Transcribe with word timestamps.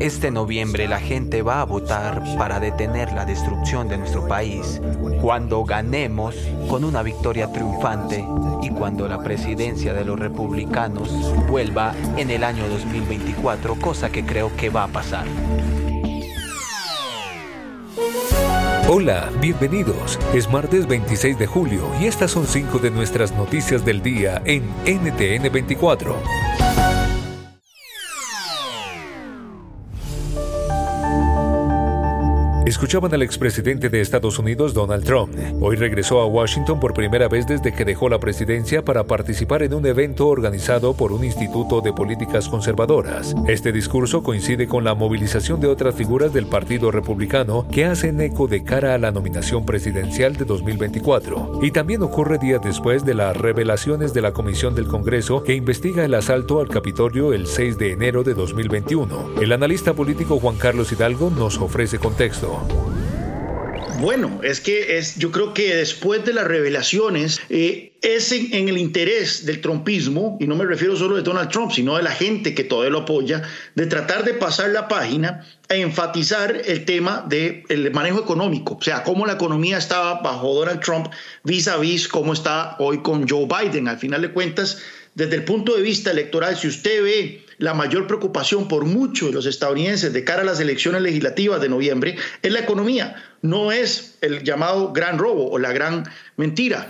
Este 0.00 0.32
noviembre 0.32 0.88
la 0.88 0.98
gente 0.98 1.42
va 1.42 1.60
a 1.60 1.64
votar 1.64 2.20
para 2.36 2.58
detener 2.58 3.12
la 3.12 3.24
destrucción 3.24 3.86
de 3.86 3.96
nuestro 3.96 4.26
país. 4.26 4.80
Cuando 5.22 5.62
ganemos 5.62 6.34
con 6.68 6.82
una 6.82 7.04
victoria 7.04 7.52
triunfante 7.52 8.26
y 8.62 8.70
cuando 8.70 9.06
la 9.06 9.22
presidencia 9.22 9.92
de 9.94 10.04
los 10.04 10.18
republicanos 10.18 11.08
vuelva 11.48 11.94
en 12.16 12.28
el 12.30 12.42
año 12.42 12.66
2024, 12.68 13.76
cosa 13.76 14.10
que 14.10 14.24
creo 14.24 14.50
que 14.56 14.68
va 14.68 14.82
a 14.82 14.88
pasar. 14.88 15.26
Hola, 18.88 19.30
bienvenidos. 19.40 20.18
Es 20.34 20.50
martes 20.50 20.88
26 20.88 21.38
de 21.38 21.46
julio 21.46 21.82
y 22.00 22.06
estas 22.06 22.32
son 22.32 22.46
cinco 22.48 22.80
de 22.80 22.90
nuestras 22.90 23.30
noticias 23.30 23.84
del 23.84 24.02
día 24.02 24.42
en 24.44 24.64
NTN 24.84 25.52
24. 25.52 26.16
Escuchaban 32.66 33.14
al 33.14 33.22
expresidente 33.22 33.88
de 33.88 34.00
Estados 34.00 34.40
Unidos, 34.40 34.74
Donald 34.74 35.04
Trump. 35.04 35.32
Hoy 35.60 35.76
regresó 35.76 36.20
a 36.20 36.26
Washington 36.26 36.80
por 36.80 36.94
primera 36.94 37.28
vez 37.28 37.46
desde 37.46 37.72
que 37.72 37.84
dejó 37.84 38.08
la 38.08 38.18
presidencia 38.18 38.84
para 38.84 39.04
participar 39.04 39.62
en 39.62 39.72
un 39.72 39.86
evento 39.86 40.26
organizado 40.26 40.92
por 40.92 41.12
un 41.12 41.24
instituto 41.24 41.80
de 41.80 41.92
políticas 41.92 42.48
conservadoras. 42.48 43.36
Este 43.46 43.70
discurso 43.70 44.24
coincide 44.24 44.66
con 44.66 44.82
la 44.82 44.96
movilización 44.96 45.60
de 45.60 45.68
otras 45.68 45.94
figuras 45.94 46.32
del 46.32 46.48
Partido 46.48 46.90
Republicano 46.90 47.68
que 47.70 47.84
hacen 47.84 48.20
eco 48.20 48.48
de 48.48 48.64
cara 48.64 48.94
a 48.94 48.98
la 48.98 49.12
nominación 49.12 49.64
presidencial 49.64 50.34
de 50.34 50.44
2024. 50.44 51.60
Y 51.62 51.70
también 51.70 52.02
ocurre 52.02 52.38
días 52.38 52.60
después 52.64 53.04
de 53.04 53.14
las 53.14 53.36
revelaciones 53.36 54.12
de 54.12 54.22
la 54.22 54.32
Comisión 54.32 54.74
del 54.74 54.88
Congreso 54.88 55.44
que 55.44 55.54
investiga 55.54 56.04
el 56.04 56.14
asalto 56.14 56.58
al 56.58 56.66
Capitolio 56.66 57.32
el 57.32 57.46
6 57.46 57.78
de 57.78 57.92
enero 57.92 58.24
de 58.24 58.34
2021. 58.34 59.40
El 59.40 59.52
analista 59.52 59.94
político 59.94 60.40
Juan 60.40 60.56
Carlos 60.56 60.90
Hidalgo 60.90 61.30
nos 61.30 61.58
ofrece 61.58 62.00
contexto. 62.00 62.55
Bueno, 63.98 64.40
es 64.42 64.60
que 64.60 64.98
es, 64.98 65.16
yo 65.16 65.32
creo 65.32 65.54
que 65.54 65.74
después 65.74 66.22
de 66.24 66.34
las 66.34 66.46
revelaciones 66.46 67.40
eh, 67.48 67.94
es 68.02 68.30
en, 68.30 68.68
el 68.68 68.76
interés 68.76 69.46
del 69.46 69.62
trumpismo, 69.62 70.36
y 70.38 70.46
no 70.46 70.54
me 70.54 70.66
refiero 70.66 70.96
solo 70.96 71.16
de 71.16 71.22
Donald 71.22 71.48
Trump, 71.48 71.72
sino 71.72 71.96
de 71.96 72.02
la 72.02 72.10
gente 72.10 72.54
que 72.54 72.62
todavía 72.62 72.90
lo 72.90 73.00
apoya, 73.00 73.42
de 73.74 73.86
tratar 73.86 74.24
de 74.24 74.34
pasar 74.34 74.68
la 74.68 74.86
página 74.86 75.46
e 75.70 75.80
enfatizar 75.80 76.60
el 76.66 76.84
tema 76.84 77.24
del 77.26 77.90
manejo 77.94 78.20
económico, 78.20 78.76
o 78.78 78.82
sea, 78.82 79.02
cómo 79.02 79.24
la 79.24 79.32
economía 79.32 79.78
estaba 79.78 80.20
bajo 80.20 80.52
Donald 80.52 80.80
Trump 80.80 81.08
vis 81.42 81.66
a 81.66 81.78
vis 81.78 82.06
cómo 82.06 82.34
está 82.34 82.76
hoy 82.78 82.98
con 82.98 83.26
Joe 83.26 83.46
Biden. 83.46 83.88
Al 83.88 83.98
final 83.98 84.20
de 84.20 84.30
cuentas, 84.30 84.78
desde 85.14 85.36
el 85.36 85.44
punto 85.44 85.74
de 85.74 85.80
vista 85.80 86.10
electoral, 86.10 86.54
si 86.56 86.68
usted 86.68 87.02
ve 87.02 87.45
la 87.58 87.74
mayor 87.74 88.06
preocupación 88.06 88.68
por 88.68 88.84
muchos 88.84 89.28
de 89.28 89.34
los 89.34 89.46
estadounidenses 89.46 90.12
de 90.12 90.24
cara 90.24 90.42
a 90.42 90.44
las 90.44 90.60
elecciones 90.60 91.02
legislativas 91.02 91.60
de 91.60 91.68
noviembre 91.68 92.16
es 92.42 92.52
la 92.52 92.60
economía, 92.60 93.16
no 93.42 93.72
es 93.72 94.18
el 94.20 94.42
llamado 94.42 94.92
gran 94.92 95.18
robo 95.18 95.50
o 95.50 95.58
la 95.58 95.72
gran 95.72 96.04
mentira. 96.36 96.88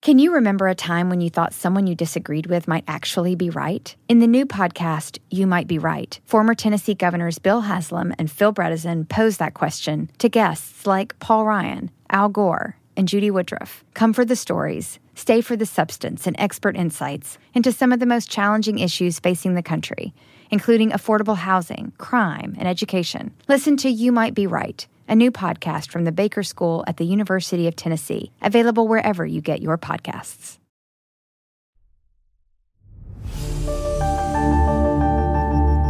Can 0.00 0.18
you 0.18 0.32
remember 0.32 0.68
a 0.68 0.74
time 0.74 1.10
when 1.10 1.20
you 1.20 1.28
thought 1.28 1.52
someone 1.52 1.86
you 1.86 1.94
disagreed 1.94 2.46
with 2.46 2.66
might 2.68 2.84
actually 2.86 3.34
be 3.34 3.50
right? 3.50 3.94
In 4.08 4.20
the 4.20 4.26
new 4.26 4.46
podcast, 4.46 5.18
You 5.28 5.46
Might 5.46 5.66
Be 5.66 5.78
Right, 5.78 6.18
former 6.24 6.54
Tennessee 6.54 6.94
governors 6.94 7.38
Bill 7.38 7.62
Haslam 7.62 8.14
and 8.18 8.30
Phil 8.30 8.54
Bredesen 8.54 9.06
pose 9.06 9.36
that 9.36 9.54
question 9.54 10.10
to 10.18 10.28
guests 10.30 10.86
like 10.86 11.18
Paul 11.18 11.44
Ryan, 11.44 11.90
Al 12.08 12.30
Gore, 12.30 12.76
and 12.96 13.06
Judy 13.06 13.30
Woodruff. 13.30 13.84
Come 13.92 14.12
for 14.12 14.24
the 14.24 14.36
stories 14.36 14.98
Stay 15.18 15.40
for 15.40 15.56
the 15.56 15.66
substance 15.66 16.28
and 16.28 16.36
expert 16.38 16.76
insights 16.76 17.38
into 17.52 17.72
some 17.72 17.90
of 17.90 17.98
the 17.98 18.06
most 18.06 18.30
challenging 18.30 18.78
issues 18.78 19.18
facing 19.18 19.54
the 19.54 19.64
country, 19.64 20.14
including 20.48 20.92
affordable 20.92 21.36
housing, 21.36 21.92
crime, 21.98 22.54
and 22.56 22.68
education. 22.68 23.34
Listen 23.48 23.76
to 23.78 23.88
You 23.88 24.12
Might 24.12 24.32
Be 24.32 24.46
Right, 24.46 24.86
a 25.08 25.16
new 25.16 25.32
podcast 25.32 25.90
from 25.90 26.04
the 26.04 26.12
Baker 26.12 26.44
School 26.44 26.84
at 26.86 26.98
the 26.98 27.04
University 27.04 27.66
of 27.66 27.74
Tennessee, 27.74 28.30
available 28.40 28.86
wherever 28.86 29.26
you 29.26 29.40
get 29.40 29.60
your 29.60 29.76
podcasts. 29.76 30.58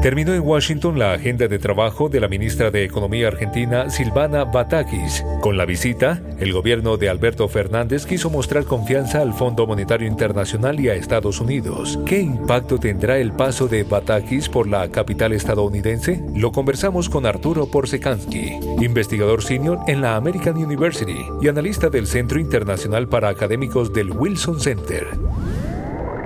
Terminó 0.08 0.32
en 0.32 0.40
Washington 0.40 0.98
la 0.98 1.12
agenda 1.12 1.48
de 1.48 1.58
trabajo 1.58 2.08
de 2.08 2.18
la 2.18 2.28
ministra 2.28 2.70
de 2.70 2.82
Economía 2.82 3.28
argentina 3.28 3.90
Silvana 3.90 4.44
Batakis. 4.46 5.22
Con 5.42 5.58
la 5.58 5.66
visita, 5.66 6.22
el 6.38 6.54
gobierno 6.54 6.96
de 6.96 7.10
Alberto 7.10 7.46
Fernández 7.46 8.06
quiso 8.06 8.30
mostrar 8.30 8.64
confianza 8.64 9.20
al 9.20 9.34
Fondo 9.34 9.66
Monetario 9.66 10.08
Internacional 10.08 10.80
y 10.80 10.88
a 10.88 10.94
Estados 10.94 11.42
Unidos. 11.42 11.98
¿Qué 12.06 12.20
impacto 12.20 12.78
tendrá 12.78 13.18
el 13.18 13.32
paso 13.32 13.68
de 13.68 13.82
Batakis 13.82 14.48
por 14.48 14.66
la 14.66 14.90
capital 14.90 15.34
estadounidense? 15.34 16.24
Lo 16.34 16.52
conversamos 16.52 17.10
con 17.10 17.26
Arturo 17.26 17.70
Porsekansky, 17.70 18.60
investigador 18.80 19.42
senior 19.42 19.78
en 19.88 20.00
la 20.00 20.16
American 20.16 20.56
University 20.56 21.18
y 21.42 21.48
analista 21.48 21.90
del 21.90 22.06
Centro 22.06 22.40
Internacional 22.40 23.10
para 23.10 23.28
Académicos 23.28 23.92
del 23.92 24.10
Wilson 24.12 24.58
Center. 24.58 25.06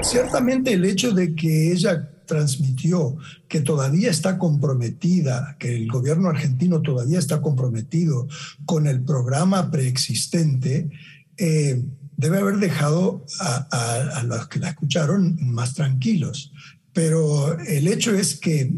Ciertamente 0.03 0.73
el 0.73 0.85
hecho 0.85 1.11
de 1.11 1.35
que 1.35 1.73
ella 1.73 2.09
transmitió 2.33 3.19
que 3.47 3.61
todavía 3.61 4.11
está 4.11 4.39
comprometida, 4.39 5.57
que 5.59 5.77
el 5.77 5.87
gobierno 5.87 6.31
argentino 6.31 6.81
todavía 6.81 7.19
está 7.19 7.43
comprometido 7.43 8.27
con 8.65 8.87
el 8.87 9.03
programa 9.03 9.71
preexistente, 9.71 10.89
eh, 11.37 11.85
debe 12.17 12.39
haber 12.39 12.57
dejado 12.57 13.27
a, 13.39 14.23
los 14.25 14.49
que 14.49 14.61
la 14.61 14.71
escucharon 14.71 15.37
más 15.43 15.75
tranquilos. 15.75 16.53
Pero 16.95 17.59
el 17.61 17.87
hecho 17.87 18.15
es 18.15 18.37
que 18.41 18.73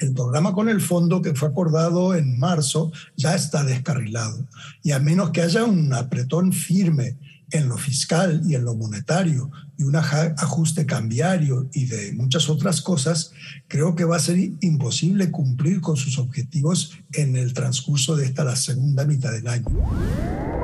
el 0.00 0.12
programa 0.12 0.52
con 0.52 0.68
el 0.68 0.80
fondo 0.80 1.22
que 1.22 1.34
fue 1.36 1.50
acordado 1.50 2.16
en 2.16 2.36
marzo 2.36 2.90
ya 3.16 3.36
está 3.36 3.62
descarrilado. 3.62 4.48
Y 4.82 4.90
a 4.90 4.98
menos 4.98 5.30
que 5.30 5.42
haya 5.42 5.62
un 5.64 5.92
apretón 5.92 6.52
firme 6.52 7.16
en 7.52 7.68
lo 7.68 7.76
fiscal 7.76 8.42
y 8.46 8.54
en 8.54 8.64
lo 8.64 8.74
monetario 8.74 9.50
y 9.76 9.84
un 9.84 9.96
ajuste 9.96 10.86
cambiario 10.86 11.68
y 11.72 11.86
de 11.86 12.12
muchas 12.14 12.48
otras 12.48 12.80
cosas, 12.80 13.32
creo 13.68 13.94
que 13.94 14.04
va 14.04 14.16
a 14.16 14.20
ser 14.20 14.38
imposible 14.60 15.30
cumplir 15.30 15.80
con 15.80 15.96
sus 15.96 16.18
objetivos 16.18 16.92
en 17.12 17.36
el 17.36 17.52
transcurso 17.52 18.16
de 18.16 18.26
esta 18.26 18.44
la 18.44 18.56
segunda 18.56 19.04
mitad 19.04 19.32
del 19.32 19.48
año. 19.48 20.61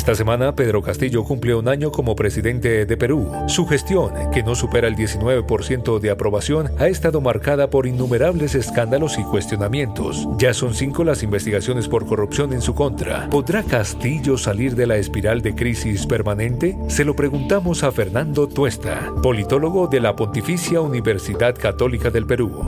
Esta 0.00 0.14
semana, 0.14 0.56
Pedro 0.56 0.80
Castillo 0.80 1.24
cumple 1.24 1.54
un 1.54 1.68
año 1.68 1.92
como 1.92 2.16
presidente 2.16 2.86
de 2.86 2.96
Perú. 2.96 3.30
Su 3.48 3.66
gestión, 3.66 4.14
que 4.32 4.42
no 4.42 4.54
supera 4.54 4.88
el 4.88 4.96
19% 4.96 5.98
de 5.98 6.10
aprobación, 6.10 6.70
ha 6.78 6.88
estado 6.88 7.20
marcada 7.20 7.68
por 7.68 7.86
innumerables 7.86 8.54
escándalos 8.54 9.18
y 9.18 9.24
cuestionamientos. 9.24 10.26
Ya 10.38 10.54
son 10.54 10.72
cinco 10.72 11.04
las 11.04 11.22
investigaciones 11.22 11.86
por 11.86 12.06
corrupción 12.06 12.54
en 12.54 12.62
su 12.62 12.74
contra. 12.74 13.28
¿Podrá 13.28 13.62
Castillo 13.62 14.38
salir 14.38 14.74
de 14.74 14.86
la 14.86 14.96
espiral 14.96 15.42
de 15.42 15.54
crisis 15.54 16.06
permanente? 16.06 16.78
Se 16.88 17.04
lo 17.04 17.14
preguntamos 17.14 17.84
a 17.84 17.92
Fernando 17.92 18.48
Tuesta, 18.48 19.12
politólogo 19.22 19.86
de 19.86 20.00
la 20.00 20.16
Pontificia 20.16 20.80
Universidad 20.80 21.54
Católica 21.54 22.08
del 22.08 22.24
Perú. 22.24 22.64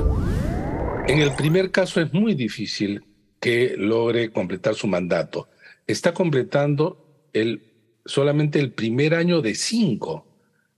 En 1.09 1.19
el 1.21 1.35
primer 1.35 1.71
caso 1.71 2.03
es 2.03 2.13
muy 2.13 2.35
difícil 2.35 3.03
que 3.41 3.75
logre 3.79 4.31
completar 4.31 4.75
su 4.75 4.87
mandato. 4.87 5.49
Está 5.87 6.13
completando 6.13 7.02
el, 7.33 7.63
solamente 8.05 8.59
el 8.59 8.73
primer 8.73 9.15
año 9.15 9.41
de 9.41 9.55
cinco. 9.55 10.27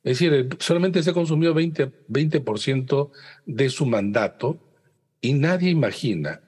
Es 0.02 0.18
decir, 0.18 0.48
solamente 0.58 1.02
se 1.02 1.12
consumió 1.12 1.54
20%, 1.54 1.92
20 2.08 2.42
de 3.46 3.70
su 3.70 3.86
mandato 3.86 4.58
y 5.20 5.32
nadie 5.32 5.70
imagina 5.70 6.42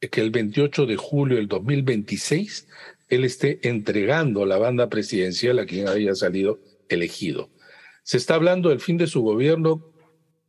que 0.00 0.20
el 0.20 0.30
28 0.30 0.86
de 0.86 0.96
julio 0.96 1.36
del 1.36 1.48
2026 1.48 2.68
él 3.08 3.24
esté 3.24 3.66
entregando 3.68 4.46
la 4.46 4.58
banda 4.58 4.88
presidencial 4.88 5.58
a 5.58 5.66
quien 5.66 5.88
haya 5.88 6.14
salido 6.14 6.60
elegido. 6.88 7.50
Se 8.02 8.16
está 8.16 8.34
hablando 8.34 8.68
del 8.68 8.80
fin 8.80 8.96
de 8.96 9.06
su 9.06 9.22
gobierno 9.22 9.90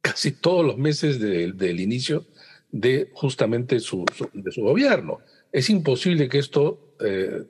casi 0.02 0.32
todos 0.32 0.66
los 0.66 0.78
meses 0.78 1.20
del 1.20 1.80
inicio 1.80 2.26
de 2.72 3.10
justamente 3.14 3.80
su, 3.80 4.06
de 4.34 4.52
su 4.52 4.62
gobierno. 4.62 5.20
Es 5.52 5.70
imposible 5.70 6.30
que 6.30 6.40
esto 6.40 6.96
eh, 7.00 7.44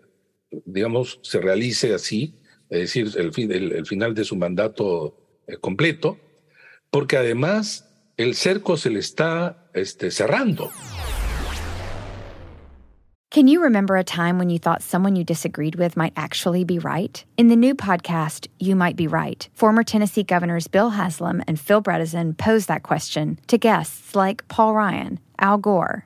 digamos, 0.65 1.19
se 1.23 1.39
realice 1.39 1.93
así, 1.93 2.35
es 2.69 2.79
decir, 2.79 3.11
el, 3.17 3.33
fin, 3.33 3.51
el, 3.51 3.85
final 3.85 4.13
de 4.13 4.23
su 4.23 4.35
mandato 4.35 5.17
eh, 5.47 5.57
completo, 5.57 6.17
porque 6.89 7.17
además 7.17 7.89
el 8.17 8.35
cerco 8.35 8.77
se 8.77 8.89
le 8.89 8.99
está 8.99 9.69
este, 9.73 10.11
cerrando. 10.11 10.69
Can 13.31 13.47
you 13.47 13.61
remember 13.61 13.95
a 13.95 14.03
time 14.03 14.37
when 14.37 14.49
you 14.49 14.59
thought 14.59 14.81
someone 14.81 15.15
you 15.15 15.23
disagreed 15.23 15.75
with 15.75 15.95
might 15.95 16.11
actually 16.17 16.65
be 16.65 16.79
right? 16.79 17.23
In 17.37 17.47
the 17.47 17.55
new 17.55 17.73
podcast, 17.73 18.47
You 18.59 18.75
Might 18.75 18.97
Be 18.97 19.07
Right, 19.07 19.47
former 19.53 19.85
Tennessee 19.85 20.23
governors 20.23 20.67
Bill 20.67 20.89
Haslam 20.89 21.41
and 21.47 21.57
Phil 21.57 21.81
Bredesen 21.81 22.37
pose 22.37 22.65
that 22.65 22.83
question 22.83 23.39
to 23.47 23.57
guests 23.57 24.15
like 24.15 24.45
Paul 24.49 24.75
Ryan, 24.75 25.17
Al 25.39 25.59
Gore, 25.59 26.05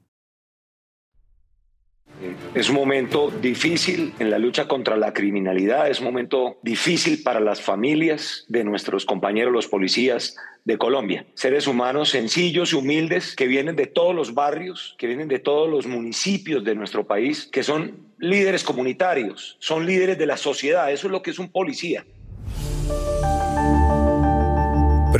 Es 2.53 2.67
un 2.67 2.75
momento 2.75 3.31
difícil 3.31 4.13
en 4.19 4.29
la 4.29 4.37
lucha 4.37 4.67
contra 4.67 4.97
la 4.97 5.13
criminalidad, 5.13 5.89
es 5.89 5.99
un 5.99 6.07
momento 6.07 6.59
difícil 6.63 7.23
para 7.23 7.39
las 7.39 7.61
familias 7.61 8.43
de 8.49 8.65
nuestros 8.65 9.05
compañeros 9.05 9.53
los 9.53 9.67
policías 9.67 10.35
de 10.65 10.77
Colombia. 10.77 11.25
Seres 11.33 11.65
humanos 11.65 12.09
sencillos 12.09 12.73
y 12.73 12.75
humildes 12.75 13.37
que 13.37 13.47
vienen 13.47 13.77
de 13.77 13.87
todos 13.87 14.13
los 14.13 14.33
barrios, 14.33 14.95
que 14.97 15.07
vienen 15.07 15.29
de 15.29 15.39
todos 15.39 15.69
los 15.69 15.87
municipios 15.87 16.65
de 16.65 16.75
nuestro 16.75 17.07
país, 17.07 17.47
que 17.49 17.63
son 17.63 18.11
líderes 18.19 18.65
comunitarios, 18.65 19.55
son 19.59 19.85
líderes 19.85 20.17
de 20.17 20.25
la 20.25 20.35
sociedad, 20.35 20.91
eso 20.91 21.07
es 21.07 21.11
lo 21.11 21.21
que 21.21 21.31
es 21.31 21.39
un 21.39 21.53
policía. 21.53 22.05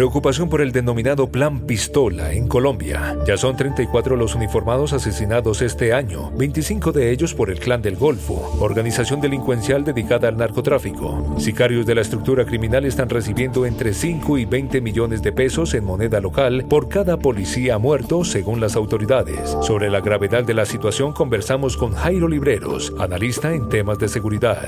Preocupación 0.02 0.50
por 0.50 0.62
el 0.62 0.72
denominado 0.72 1.28
Plan 1.28 1.68
Pistola 1.68 2.34
en 2.34 2.48
Colombia. 2.48 3.16
Ya 3.28 3.38
son 3.38 3.56
34 3.56 4.16
los 4.16 4.34
uniformados 4.34 4.94
asesinados 4.94 5.62
este 5.62 5.94
año, 5.94 6.32
25 6.32 6.92
de 6.92 7.12
ellos 7.12 7.36
por 7.36 7.52
el 7.52 7.60
Clan 7.60 7.84
del 7.84 7.98
Golfo, 7.98 8.58
organización 8.60 9.22
delincuencial 9.22 9.84
dedicada 9.84 10.28
al 10.28 10.38
narcotráfico. 10.38 11.36
Sicarios 11.38 11.86
de 11.86 11.94
la 11.94 12.02
estructura 12.02 12.46
criminal 12.46 12.86
están 12.86 13.10
recibiendo 13.10 13.68
entre 13.68 13.94
5 13.94 14.40
y 14.40 14.46
20 14.46 14.82
millones 14.82 15.22
de 15.22 15.34
pesos 15.34 15.76
en 15.76 15.86
moneda 15.86 16.20
local 16.20 16.66
por 16.68 16.90
cada 16.90 17.18
policía 17.18 17.78
muerto, 17.78 18.24
según 18.24 18.60
las 18.60 18.76
autoridades. 18.76 19.56
Sobre 19.62 19.92
la 19.92 20.02
gravedad 20.02 20.44
de 20.44 20.56
la 20.56 20.66
situación 20.66 21.14
conversamos 21.14 21.78
con 21.78 21.94
Jairo 21.94 22.28
Libreros, 22.28 22.92
analista 22.98 23.54
en 23.54 23.70
temas 23.70 24.00
de 24.00 24.08
seguridad. 24.08 24.68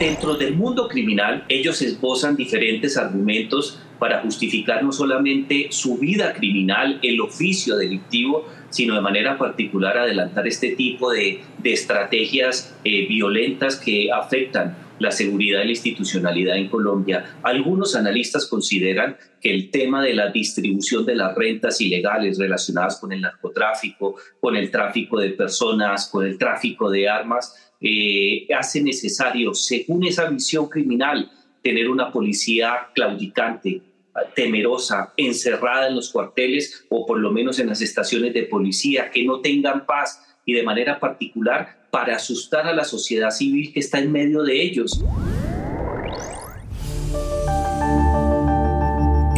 Dentro 0.00 0.34
del 0.34 0.56
mundo 0.56 0.88
criminal, 0.88 1.44
ellos 1.48 1.80
esbozan 1.80 2.34
diferentes 2.34 2.96
argumentos 2.96 3.78
para 4.00 4.22
justificar 4.22 4.82
no 4.82 4.90
solamente 4.90 5.68
su 5.70 5.98
vida 5.98 6.32
criminal, 6.32 6.98
el 7.02 7.20
oficio 7.20 7.76
delictivo, 7.76 8.48
sino 8.70 8.94
de 8.94 9.02
manera 9.02 9.36
particular 9.36 9.98
adelantar 9.98 10.48
este 10.48 10.70
tipo 10.74 11.12
de, 11.12 11.42
estrategias 11.62 12.74
eh, 12.82 13.06
violentas 13.06 13.76
que 13.76 14.10
afectan 14.10 14.76
la 14.98 15.10
seguridad 15.10 15.62
y 15.62 15.66
la 15.66 15.70
institucionalidad 15.70 16.56
en 16.56 16.68
Colombia. 16.68 17.36
Algunos 17.42 17.94
analistas 17.94 18.46
consideran 18.46 19.16
que 19.40 19.52
el 19.52 19.70
tema 19.70 20.02
de 20.02 20.14
la 20.14 20.30
distribución 20.30 21.04
de 21.04 21.16
las 21.16 21.34
rentas 21.34 21.80
ilegales 21.80 22.38
relacionadas 22.38 22.98
con 22.98 23.12
el 23.12 23.20
narcotráfico, 23.20 24.16
con 24.40 24.56
el 24.56 24.70
tráfico 24.70 25.18
de 25.18 25.30
personas, 25.30 26.08
con 26.08 26.26
el 26.26 26.38
tráfico 26.38 26.90
de 26.90 27.08
armas, 27.08 27.72
eh, 27.80 28.46
hace 28.56 28.82
necesario, 28.82 29.54
según 29.54 30.04
esa 30.04 30.28
visión 30.28 30.68
criminal, 30.68 31.30
tener 31.62 31.88
una 31.88 32.10
policía 32.10 32.88
claudicante, 32.94 33.80
temerosa, 34.34 35.12
encerrada 35.16 35.88
en 35.88 35.96
los 35.96 36.10
cuarteles 36.10 36.84
o 36.88 37.06
por 37.06 37.18
lo 37.18 37.30
menos 37.30 37.58
en 37.58 37.68
las 37.68 37.80
estaciones 37.80 38.34
de 38.34 38.44
policía, 38.44 39.10
que 39.10 39.24
no 39.24 39.40
tengan 39.40 39.86
paz 39.86 40.22
y 40.44 40.54
de 40.54 40.62
manera 40.62 40.98
particular 40.98 41.86
para 41.90 42.16
asustar 42.16 42.66
a 42.66 42.72
la 42.72 42.84
sociedad 42.84 43.30
civil 43.30 43.72
que 43.72 43.80
está 43.80 43.98
en 43.98 44.12
medio 44.12 44.42
de 44.42 44.62
ellos. 44.62 45.02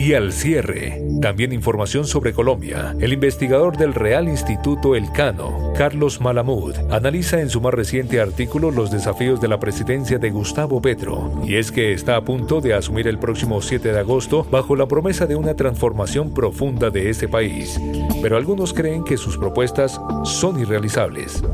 Y 0.03 0.15
al 0.15 0.33
cierre, 0.33 1.01
también 1.21 1.53
información 1.53 2.09
sobre 2.09 2.33
Colombia. 2.33 2.97
El 2.99 3.13
investigador 3.13 3.77
del 3.77 3.95
Real 3.95 4.27
Instituto 4.27 4.97
Elcano, 4.97 5.73
Carlos 5.79 6.21
Malamud, 6.21 6.75
analiza 6.91 7.41
en 7.41 7.49
su 7.49 7.61
más 7.61 7.73
reciente 7.73 8.21
artículo 8.21 8.73
los 8.73 8.91
desafíos 8.91 9.41
de 9.41 9.47
la 9.47 9.61
presidencia 9.61 10.19
de 10.19 10.33
Gustavo 10.33 10.83
Petro. 10.83 11.41
Y 11.47 11.55
es 11.55 11.71
que 11.71 11.93
está 11.93 12.17
a 12.17 12.25
punto 12.25 12.61
de 12.61 12.75
asumir 12.75 13.07
el 13.07 13.21
próximo 13.21 13.63
7 13.63 13.93
de 13.93 14.01
agosto 14.01 14.45
bajo 14.51 14.75
la 14.75 14.89
promesa 14.89 15.27
de 15.27 15.37
una 15.37 15.55
transformación 15.55 16.35
profunda 16.35 16.91
de 16.91 17.09
ese 17.09 17.29
país. 17.29 17.81
Pero 18.21 18.37
algunos 18.37 18.75
creen 18.75 19.05
que 19.05 19.17
sus 19.17 19.39
propuestas 19.39 20.01
son 20.25 20.59
irrealizables. 20.59 21.45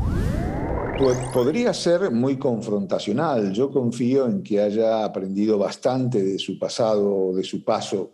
Pues 0.97 1.19
podría 1.31 1.71
ser 1.71 2.09
muy 2.09 2.39
confrontacional. 2.39 3.53
Yo 3.53 3.69
confío 3.69 4.25
en 4.25 4.41
que 4.41 4.59
haya 4.59 5.05
aprendido 5.05 5.59
bastante 5.59 6.23
de 6.23 6.39
su 6.39 6.57
pasado, 6.57 7.31
de 7.35 7.43
su 7.43 7.63
paso 7.63 8.09